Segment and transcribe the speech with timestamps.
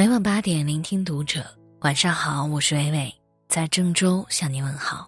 [0.00, 1.44] 每晚八点，聆听读者。
[1.80, 3.14] 晚上好，我是伟伟，
[3.48, 5.06] 在郑州向你问好。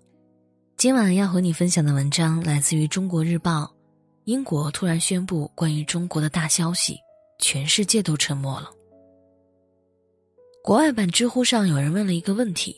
[0.77, 3.63] 今晚要和你分享的文章来自于《中国日报》。
[4.25, 6.99] 英国突然宣布关于中国的大消息，
[7.39, 8.69] 全世界都沉默了。
[10.63, 12.77] 国外版知乎上有人问了一个问题，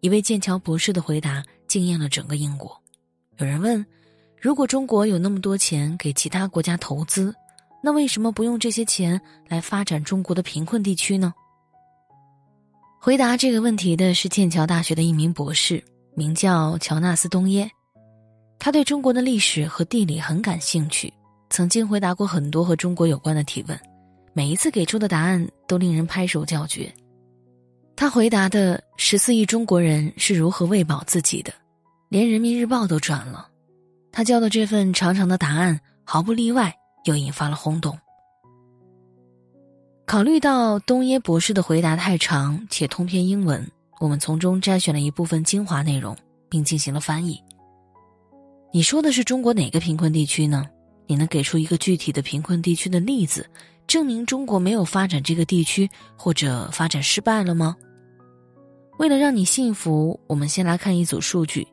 [0.00, 2.78] 一位剑桥博士的回答惊艳了整个英国。
[3.38, 3.82] 有人问：
[4.38, 7.34] 如果中国有那么多钱给其他国家投资，
[7.82, 9.18] 那为什么不用这些钱
[9.48, 11.32] 来发展中国的贫困地区呢？
[13.04, 17.70] 回答这个问题的是剑桥大学的一名博士，名叫乔纳斯·东耶。
[18.58, 21.12] 他对中国的历史和地理很感兴趣，
[21.50, 23.78] 曾经回答过很多和中国有关的提问，
[24.32, 26.90] 每一次给出的答案都令人拍手叫绝。
[27.94, 31.52] 他回答的十四亿中国人是如何喂饱自己的，
[32.08, 33.46] 连人民日报都转了。
[34.12, 36.74] 他交的这份长长的答案，毫不例外
[37.04, 37.98] 又引发了轰动。
[40.06, 43.66] 考虑到东耶博士的回答太长且通篇英文，
[44.00, 46.16] 我们从中摘选了一部分精华内容，
[46.48, 47.40] 并进行了翻译。
[48.70, 50.66] 你说的是中国哪个贫困地区呢？
[51.06, 53.48] 你能给出一个具体的贫困地区的例子，
[53.86, 57.74] 证明中国没有发展这个地区或者发展失败了吗？
[58.98, 61.66] 为了让你信服，我们先来看一组数据。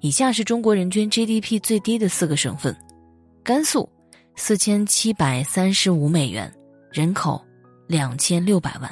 [0.00, 2.76] 以下是中国人均 GDP 最低的四个省份：
[3.42, 3.88] 甘肃
[4.36, 6.52] 四千七百三十五美元，
[6.92, 7.44] 人口
[7.88, 8.90] 两千六百万；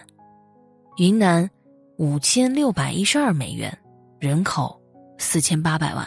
[0.96, 1.48] 云南
[1.98, 3.78] 五千六百一十二美元，
[4.18, 4.80] 人口
[5.18, 6.02] 四千八百万；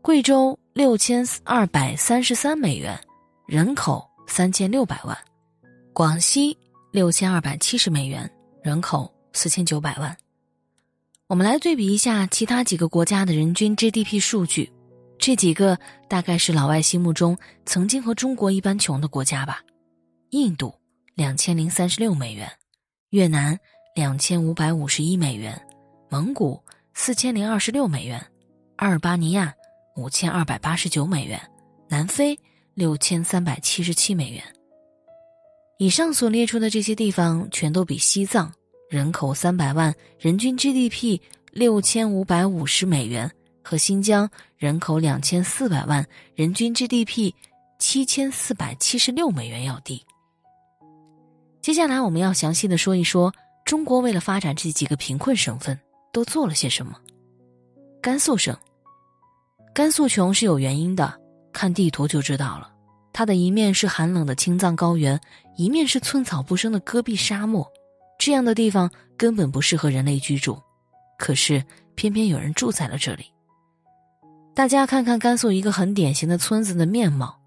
[0.00, 2.96] 贵州六千二百三十三美元，
[3.48, 5.12] 人口三千六百万；
[5.92, 6.56] 广西
[6.92, 8.30] 六千二百七十美元，
[8.62, 10.16] 人口四千九百万。
[11.26, 14.72] 我们来对比一下其他几个国家的人均 GDP 数据，
[15.18, 15.76] 这几个
[16.08, 19.60] 大概是老外心目中曾经和中国一般穷的国家吧。
[20.30, 20.72] 印度
[21.18, 22.48] 两千零三十六美元，
[23.10, 23.58] 越南
[23.92, 25.60] 两千五百五十一美元，
[26.08, 26.62] 蒙古
[26.94, 28.24] 四千零二十六美元，
[28.76, 29.52] 阿尔巴尼亚
[29.96, 31.40] 五千二百八十九美元，
[31.88, 32.38] 南非
[32.72, 34.40] 六千三百七十七美元。
[35.78, 38.52] 以上所列出的这些地方，全都比西藏。
[38.88, 41.20] 人口三百万，人均 GDP
[41.50, 43.28] 六千五百五十美元，
[43.64, 46.06] 和新疆人口两千四百万，
[46.36, 47.32] 人均 GDP
[47.80, 50.00] 七千四百七十六美元要低。
[51.60, 53.32] 接下来我们要详细的说一说，
[53.64, 55.78] 中国为了发展这几个贫困省份
[56.12, 56.96] 都做了些什么。
[58.00, 58.56] 甘肃省，
[59.74, 61.20] 甘肃穷是有原因的，
[61.52, 62.70] 看地图就知道了，
[63.12, 65.20] 它的一面是寒冷的青藏高原，
[65.56, 67.66] 一面是寸草不生的戈壁沙漠。
[68.18, 70.58] 这样的地方根本不适合人类居住，
[71.18, 71.62] 可是
[71.94, 73.26] 偏偏有人住在了这里。
[74.54, 77.37] 大家看看甘肃一个很典型的村子的面貌：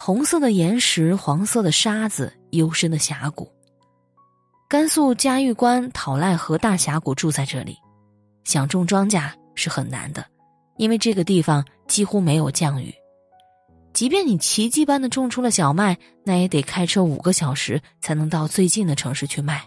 [0.00, 3.50] 红色的岩石，黄色的沙子，幽深的峡谷。
[4.68, 7.76] 甘肃嘉峪关讨赖河大峡谷住在这里，
[8.44, 10.24] 想种庄稼是很难的，
[10.76, 12.94] 因为这个地方几乎没有降雨。
[13.92, 19.64] 即便你奇迹般的种出了小麦，那也得开车五个小时才能到最近的城市去卖。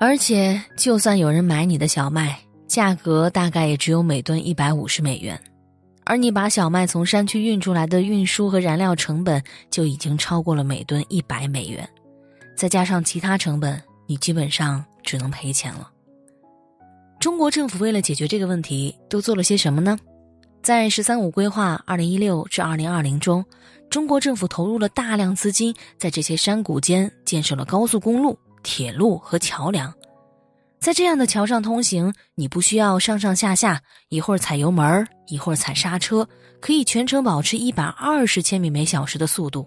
[0.00, 5.38] 而且，就算有人买你的小麦，价格大概也只有每吨一百五十美元，
[6.08, 11.86] 而你把小麦从山区运出来的运输和燃料成本就已经超过了每吨一百美元，
[12.56, 15.90] 再加上其他成本，你基本上只能赔钱了。
[17.20, 19.98] 中国政府为了解决这个问题，都做了些什么呢？
[20.62, 23.44] 在“十三五”规划二零一六至二零二零中，
[23.90, 28.38] 中国政府投入了大量资金，在这些山谷间建设了高速公路。
[28.62, 29.92] 铁路和桥梁，
[30.80, 36.26] 在这样的桥上通行，你不需要上上下下，一会儿踩油门一会儿踩刹车，
[36.60, 39.66] 可以全程保持一百二十千米每小时的速度。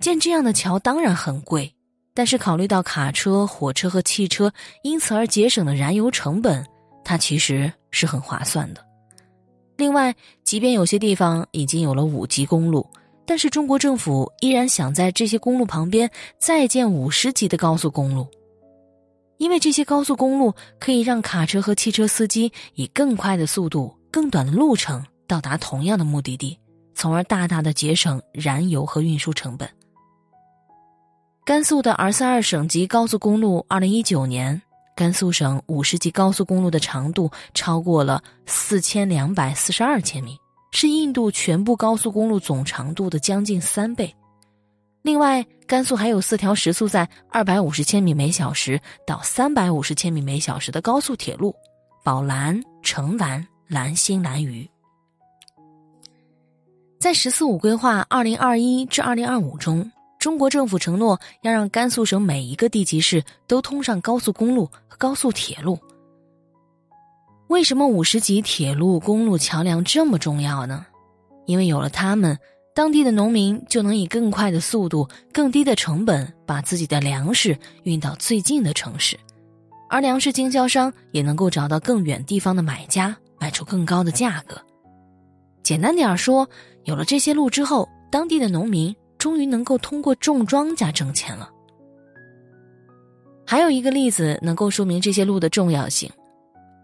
[0.00, 1.72] 建这样的桥当然很贵，
[2.14, 6.66] 但是考虑到卡车、火车和汽车因此而节省的燃油成本，
[7.04, 8.84] 它其实是很划算的。
[9.76, 12.86] 另外，即便有些地方已经有了五级公路。
[13.24, 16.10] 但是中国政府依然想在这些公路旁边
[16.40, 18.26] 再建五十级的高速公路，
[19.42, 26.56] 因为这些高速公路可以让卡车和汽车司机以更快的速度、更短的路程到达同样的目的地，
[26.94, 29.68] 从而大大的节省燃油和运输成本。
[31.44, 34.62] 甘肃的 R 三二省级高速公路，二零一九年，
[34.94, 40.38] 甘肃省五十级高速公路的长度超过了四千两百四十二千米。
[40.70, 44.14] 是印度全部高速公路总长度的将近三倍。
[45.02, 51.52] 另外，甘肃还有四条时速在二百五十千米每小时到三百五十千米每小时的高速铁路：
[52.04, 54.68] 宝兰、成兰、兰新、兰渝。
[57.00, 59.90] 在“十四五”规划二零二一至二零二五中，
[60.20, 65.76] 中国政府承诺要让甘肃省每一个地级市都通上高速公路和高速铁路。
[67.48, 70.86] 为什么五十级铁路、公路、桥梁这么重要呢？
[71.46, 72.38] 因为有了它们，
[72.74, 79.18] 当地的农民就能以更快的速度、更低的成本把自己的粮食运到最近的城市，
[79.88, 84.56] 而粮食经销商也能够找到更远地方的买家，卖出更高的价格。
[85.62, 86.48] 简单点说，
[86.84, 88.94] 有了这些路之后，当地的农民。
[89.18, 91.48] 终于能够通过种庄稼挣钱了。
[93.46, 96.10] 还有一个例子能够说明这些路的重要性：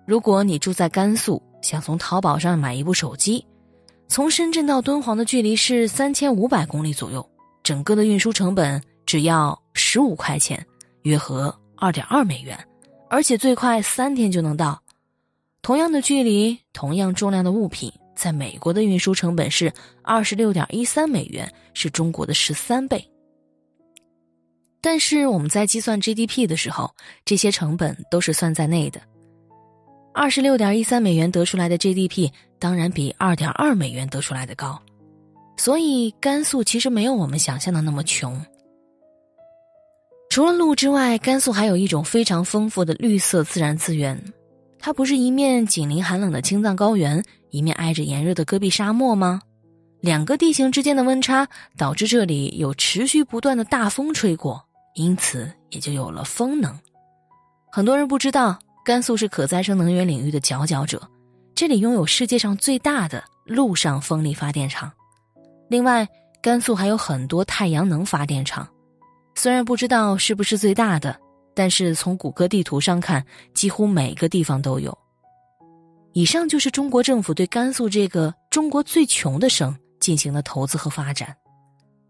[0.06, 3.44] 如果你住在甘肃，想从淘宝上买一部手机，
[4.08, 7.26] 从深圳到敦煌的距离是三千五百公里左右，
[7.62, 10.66] 整个的运输成本只要十五块钱，
[11.02, 12.58] 约合二点二美元，
[13.10, 14.82] 而且最快三天就能到。
[15.60, 17.92] 同样的距离，同样重量的物品。
[18.16, 19.72] 在美国的运输成本是
[20.02, 23.08] 二十六点一三美元，是中国的十三倍。
[24.80, 26.92] 但是我们在计算 GDP 的时候，
[27.24, 29.00] 这些成本都是算在内的。
[30.18, 32.28] 二十六点一三美元得出来的 GDP，
[32.58, 34.76] 当然比二点二美元得出来的高。
[35.56, 38.44] 所以甘肃其实没有我们想象的那么穷。
[40.28, 44.20] 除了路之外，甘肃还有一种非常丰富的绿色自然资源。
[44.80, 49.40] 它不是一面紧邻寒冷的青藏高原，一面挨着炎热的戈壁沙漠吗？
[50.00, 54.60] 两个地形之间的温差导致这里有持续不断的大风吹过，
[54.96, 56.76] 因此也就有了风能。
[57.70, 58.58] 很多人不知道，
[58.88, 61.06] 甘肃是可再生能源领域的佼佼者，
[61.54, 64.90] 这里拥有世界上最大的陆上风力发电厂。
[65.68, 66.08] 另外，
[66.40, 68.66] 甘肃还有很多太阳能发电厂，
[69.34, 71.14] 虽然不知道是不是最大的。
[71.54, 74.96] 但是从谷歌地图上看，几乎每个地方都有。
[76.14, 81.36] 以上就是中国政府对甘肃这个中国最穷的省进行了投资和发展。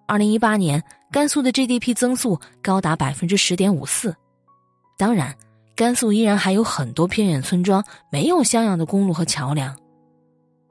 [0.07, 0.81] 二零一八年，
[1.11, 4.15] 甘肃的 GDP 增速高达百分之十点五四。
[4.97, 5.35] 当然，
[5.79, 9.79] 甘肃依然还有很多偏远村庄没有像样的公路和桥梁。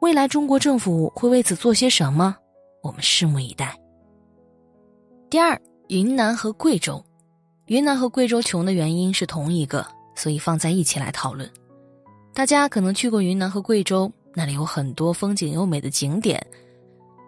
[0.02, 2.36] 未来中国政府会为此做些什么？
[2.84, 3.74] 我们拭目以待。
[5.30, 5.58] 第二，
[5.88, 7.02] 云南和贵州。
[7.68, 11.50] 云南和贵州穷的原因是同一个，所以放在一起来讨论。
[12.34, 16.46] 大家可能去过云南和贵州，那里有很多风景优美的景点，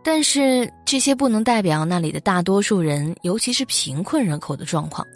[0.03, 5.07] 但是这些不能代表那里的大多数人，尤其是贫困人口的状况。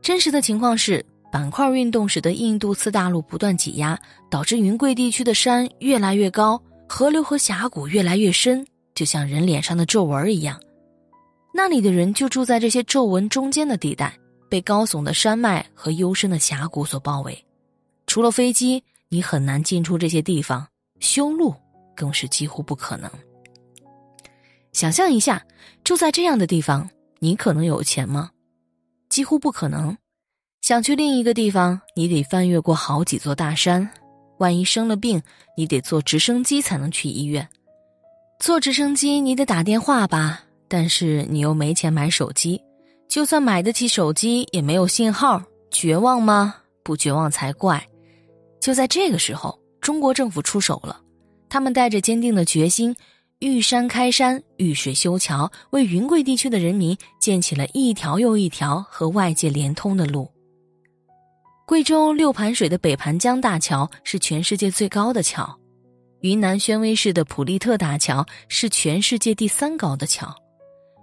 [0.00, 3.98] 真实的情况是，板块运动使得印度次大陆不断挤压，
[4.30, 8.64] 导致云贵地区的山越来越高，河流和峡谷越来越深，
[8.94, 10.60] 就像人脸上的皱纹一样。
[11.54, 14.14] 那里的人就住在这些皱纹中间的地带。
[14.48, 17.42] 被高耸的山脉和幽深的峡谷所包围，
[18.06, 20.68] 除了飞机，你很难进出这些地方，
[21.00, 21.54] 修路
[21.96, 23.10] 更是几乎不可能。
[24.74, 25.42] 想象一下，
[25.82, 26.86] 住在这样的地方，
[27.18, 28.30] 你可能有钱吗？
[29.08, 29.96] 几乎不可能。
[30.62, 33.90] 想去另一个地方，你得翻越过好几座大山，
[34.38, 35.20] 万一生了病，
[35.56, 37.46] 你得坐直升机才能去医院。
[38.38, 42.62] 坐直升机，你得打电话吧，但是你又没钱买手机。
[43.08, 45.42] 就算买得起手机，也没有信号，
[45.72, 46.54] 绝望吗？
[46.84, 47.84] 不绝望才怪！
[48.60, 51.00] 就在这个时候，中国政府出手了，
[51.48, 52.94] 他们带着坚定的决心，
[53.40, 60.30] 遇山开山，遇水修桥，为云贵地区的人民建起了一条又一条和外界连通的路。
[61.72, 65.58] 贵州六盘水的北盘江大桥是全世界最高的桥，
[66.20, 70.36] 云南宣威市的普利特大桥是全世界第三高的桥。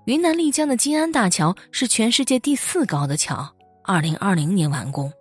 [0.05, 3.51] 云南丽江的金安大桥是全世界第四高的桥，
[3.83, 5.11] 二零二零年完工。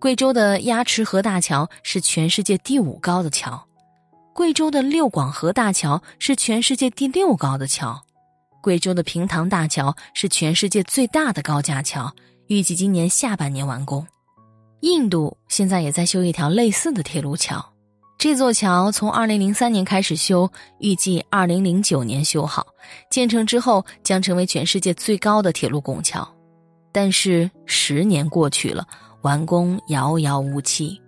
[0.00, 3.62] 贵州的鸭池河大桥是全世界第五高的桥，
[4.32, 8.02] 贵州的六广河大桥是全世界第六高的桥，
[8.62, 12.10] 贵州的平塘大桥是全世界最大的高架桥，
[12.46, 14.06] 预计今年下半年完工。
[14.84, 17.64] 印度现在也在修一条类似的铁路桥。
[18.18, 22.66] 这座桥从二零零三年开始修，预计二零零九年修好。
[23.08, 26.26] 建成之后将成为全世界最高的铁路拱桥。
[26.92, 28.86] 但是十年过去了，
[29.22, 31.00] 完工遥遥无期。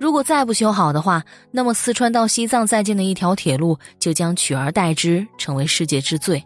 [0.00, 6.42] 如果再不修好的话，那么四川到西藏在建的一条铁路就将取而代之，成为世界之最。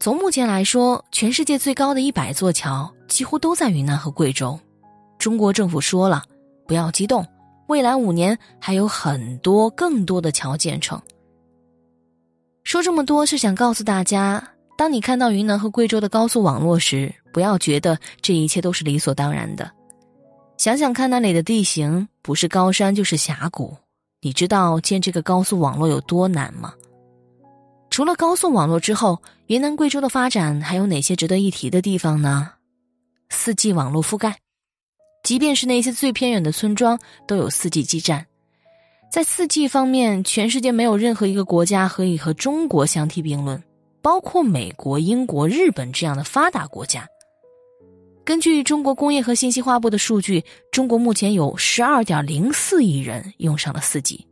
[0.00, 4.58] 从目前来说，全世界最高的一百座桥几乎都在云南和贵州。
[5.20, 6.24] 中国政府说了，
[6.66, 7.24] 不要激动。
[7.66, 11.00] 未来五年还有很多更多的桥建成。
[12.64, 14.42] 说这么多是想告诉大家，
[14.78, 19.70] 当你看到云南和贵州的高速网络时，不要觉得这一切都是理所当然的。
[20.56, 23.76] 想想看，那里的地形不是高山就是峡谷，
[24.22, 26.72] 你知道建这个高速网络有多难吗？
[27.90, 32.50] 除了高速网络之后，云南贵州的发展还有哪些值得一提的地方呢？
[33.28, 34.38] 四 G 网络覆盖，
[35.30, 38.26] 即便是那些最偏远的村庄都有四 G 基站。
[39.12, 43.62] 在四 G 方面，全世界没有任何一个国家可以和中国相提并论，
[44.02, 47.06] 包括美国、英国、日本这样的发达国家。
[48.24, 54.26] 根据中国工业和信息化部的数据，中国目前有十二点零四亿人用上了四 G。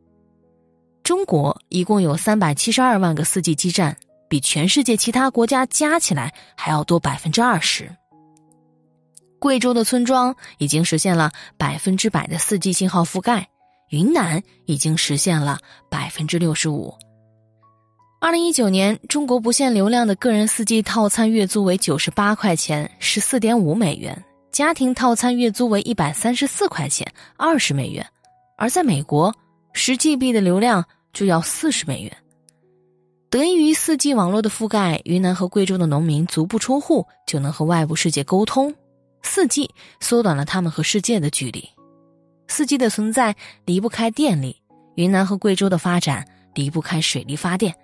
[1.04, 3.96] 中国一共有三百七十二万个四 G 基站，
[4.28, 7.88] 比全世界其他国家加起来还要多百分之二十。
[9.38, 13.48] 贵州的村庄已经实现了百分之百的四 G 信号覆盖，
[13.90, 16.94] 云南已经实现了百分之六十五。
[18.20, 24.14] 二零一九年，中国不限流量的个人四 G 套餐月租为九十八块钱，十四点五美元；
[24.50, 28.06] 家庭套餐月租为一百三十四块钱，二十美元。
[28.56, 29.34] 而在美国，
[29.72, 30.84] 十 GB 的流量。
[31.10, 32.16] 就要四十美元。
[33.28, 38.72] 得益于四 G 网络的覆盖，云南和贵州的农民足不出户就能和外部世界沟通。
[39.22, 39.70] 四季
[40.00, 41.68] 缩短了他们和世界的距离。
[42.48, 44.56] 四季的存在离不开电力，
[44.94, 47.74] 云南和贵州的发展离不开水力发电。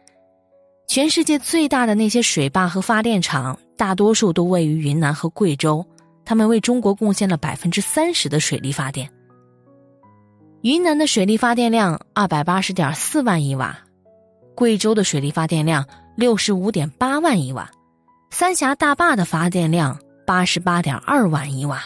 [0.87, 5.85] 全世界最大的那些水坝和发电厂，大多数都位于云南和贵州，
[6.25, 9.11] 他们为中国贡献了百分之三十的水力发电。
[10.63, 13.79] 云南的水力发电量二百八十点四万亿瓦，
[14.55, 15.87] 贵州的水力发电量
[16.17, 17.71] 六十五点八万亿瓦，
[18.31, 21.83] 三峡大坝的发电量八十八点二万亿瓦。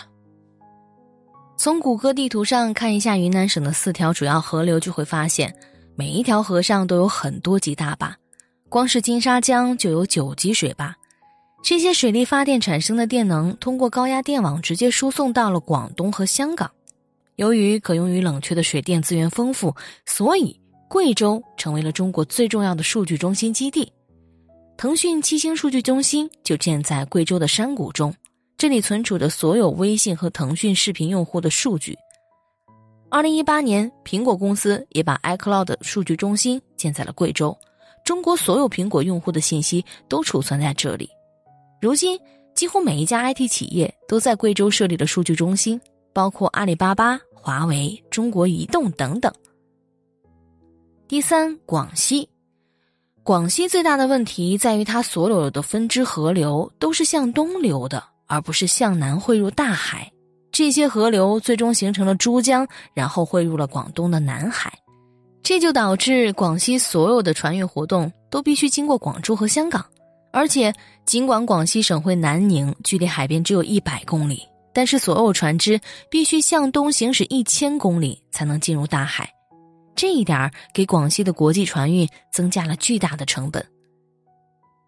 [1.57, 5.55] 从谷歌地图上看一下云南省的四条主要河流，就会发现
[5.97, 8.17] 每一条河上都有很多级大坝，
[8.69, 10.95] 光是金沙江就有九级水坝。
[11.63, 16.71] 这些水力发电产生的电能通过高压电网直接输送到了广东和香港。
[17.35, 19.75] 由于可用于冷却的水电资源丰富，
[20.07, 23.93] 所以贵州成为了中国最重要的数据中心基地。
[24.77, 28.15] 腾讯七星数据中心就建在贵州的山谷中，
[28.59, 31.97] 这里存储着所有微信和腾讯视频用户的数据。
[33.09, 37.57] 二零一八年，苹果公司也把 iCloud 数据中心建在了贵州，
[38.05, 41.09] 中国所有苹果用户的信息都储存在这里。
[41.81, 42.19] 如今，
[42.53, 45.81] 几乎每一家 IT 企业都在贵州设立了数据中心，
[46.13, 47.19] 包括阿里巴巴。
[47.41, 49.33] 华为、中国移动等等。
[51.07, 52.29] 第三，广西，
[53.23, 60.09] 广西最大的问题在于它所有的分支河流都是向东流的，而不是向南汇入大海。
[60.53, 64.73] 这些河流最终形成了珠江，然后汇入了广东的南海。
[65.43, 69.85] 这就导致广西所有的船运活动都必须经过广州和香港。
[70.31, 70.73] 而且，
[71.07, 74.47] 尽管广西省会南宁距离海边只有一百公里。
[74.75, 75.81] 但是，所有船只
[76.11, 79.29] 必须向东行驶一千公里才能进入大海，
[79.97, 83.65] 这一点给广西的国际船运增加了巨大的成本。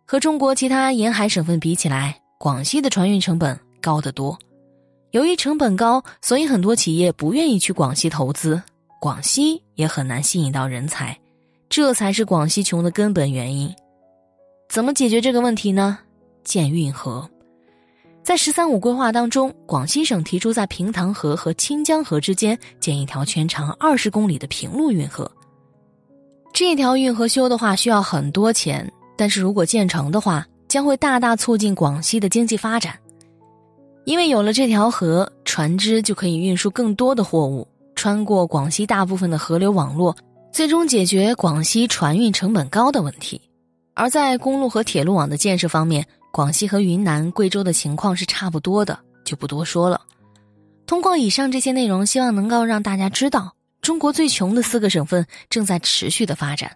[0.07, 4.39] 和中国其他沿海省份比起来，广西的船运成本高得多。
[5.11, 8.63] 由于成本高，所以很多企业不愿意去广西投资，
[8.99, 11.15] 广西也很难吸引到人才，
[11.69, 13.71] 这才是广西穷的根本原因。
[14.71, 15.99] 怎么解决这个问题呢？
[16.43, 17.29] 建运河。
[18.23, 25.31] 在“十三五”规划当中，广西省提出在平塘河和清江河之间建一条全长二十公里的平路运河。
[26.55, 32.97] 这条运河修的话需要很多钱，但是如果建成的话，将会大大促进广西的经济发展。
[34.05, 40.17] 因为有了这条河，船只就可以运输更多的货物，穿过广西大部分的河流网络，
[40.53, 43.41] 最终解决广西船运成本高的问题。
[43.95, 50.01] 而在公路和铁路网的建设方面，广西和云南、贵州的情况是差不多的，就不多说了。
[50.87, 56.71] 通过以上这些内容，希望能够让大家知道，中国最穷的四个省份正在持续的发展。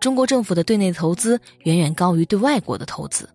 [0.00, 3.28] 中国政府的对内投资远远高于对外国的投资。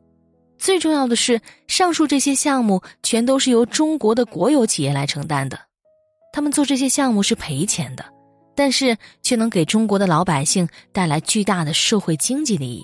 [0.58, 5.58] 最重要的是，上述这些项目全都是由中国的国有企业来承担的。
[6.34, 8.04] 他们做这些项目是赔钱的，
[8.56, 12.84] 但是却能给中国的老百姓带来巨大的社会经济利益。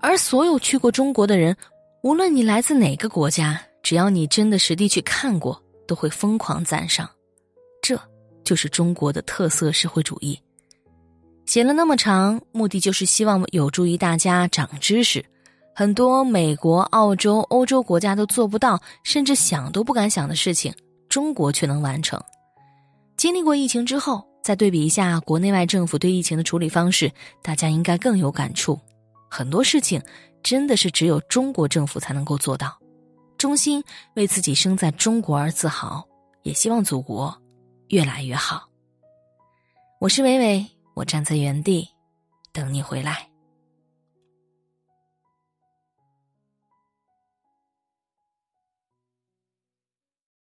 [0.00, 1.56] 而所有去过中国的人。
[2.02, 7.06] 无论你来自哪个国家，只要你真的实地去看过，都会疯狂赞赏。
[7.82, 8.00] 这
[8.42, 10.40] 就是中国的特色社会主义。
[11.50, 15.26] 写了那么长，目的就是希望有助于大家长知识。
[15.74, 20.72] 很多美国、澳洲、欧洲国家都做不到，甚至想都不敢想的事情，
[21.08, 22.22] 中国却能完成。
[23.16, 27.10] 经历过疫情之后，再对比一下国内外政府对疫情的处理方式，
[27.42, 28.78] 大家应该更有感触。
[29.28, 30.00] 很多事情。
[30.44, 32.78] 真的是只有中国政府才能够做到，
[33.36, 33.82] 衷心
[34.14, 36.02] 为自己生在中国而自豪，
[36.44, 37.36] 也希望祖国
[37.88, 38.68] 越来越好。
[39.98, 40.66] 我是伟伟，
[41.00, 41.88] 我站在原地
[42.52, 43.29] 等你回来。